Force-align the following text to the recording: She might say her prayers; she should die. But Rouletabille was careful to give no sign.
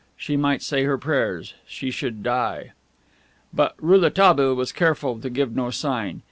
She 0.17 0.35
might 0.35 0.63
say 0.63 0.85
her 0.85 0.97
prayers; 0.97 1.53
she 1.67 1.91
should 1.91 2.23
die. 2.23 2.71
But 3.53 3.75
Rouletabille 3.77 4.55
was 4.55 4.71
careful 4.71 5.19
to 5.19 5.29
give 5.29 5.55
no 5.55 5.69
sign. 5.69 6.19